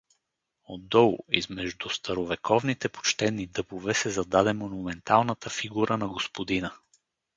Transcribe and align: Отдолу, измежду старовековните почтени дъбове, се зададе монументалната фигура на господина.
Отдолу, 0.75 1.17
измежду 1.39 1.89
старовековните 1.89 2.89
почтени 2.89 3.47
дъбове, 3.47 3.93
се 3.93 4.09
зададе 4.09 4.53
монументалната 4.53 5.49
фигура 5.49 5.97
на 5.97 6.07
господина. 6.07 6.73